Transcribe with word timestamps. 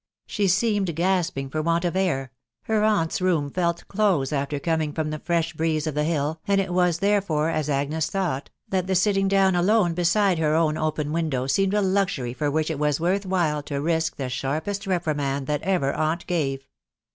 She 0.25 0.47
seemed 0.47 0.95
gasping 0.95 1.51
for 1.51 1.61
want 1.61 1.85
of 1.85 1.95
air.... 1.95 2.31
her 2.63 2.83
aunt's 2.83 3.21
room 3.21 3.51
felt 3.51 3.87
close 3.87 4.33
after 4.33 4.59
coming 4.59 4.93
from 4.93 5.11
the 5.11 5.19
fresh 5.19 5.53
breeze 5.53 5.85
of 5.85 5.93
the 5.93 6.05
hill, 6.05 6.41
and 6.47 6.59
it 6.59 6.73
was, 6.73 6.97
therefore, 6.97 7.49
as 7.51 7.69
Agnes 7.69 8.09
thought, 8.09 8.49
that 8.67 8.87
the 8.87 8.95
sitting 8.95 9.27
down 9.27 9.55
alone 9.55 9.93
beside 9.93 10.39
her 10.39 10.55
own 10.55 10.75
open 10.75 11.11
window 11.11 11.45
seemed 11.45 11.75
a 11.75 11.83
luxury 11.83 12.33
for 12.33 12.49
which 12.49 12.71
it 12.71 12.79
was 12.79 12.99
worth 12.99 13.27
while 13.27 13.61
to 13.61 13.79
risk 13.79 14.15
the 14.15 14.27
sharpest 14.29 14.87
reprimand 14.87 15.45
that 15.45 15.61
ever 15.61 15.93
aunt 15.93 16.25
gave 16.25 16.65